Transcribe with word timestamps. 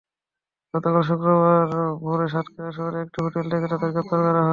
গতকাল 0.73 1.03
শুক্রবার 1.09 1.65
ভোরে 2.01 2.27
সাতক্ষীরা 2.27 2.71
শহরের 2.77 3.03
একটি 3.05 3.17
হোটেল 3.23 3.45
থেকে 3.53 3.65
তাঁদের 3.71 3.89
গ্রেপ্তার 3.93 4.19
করা 4.21 4.31
হয়। 4.37 4.49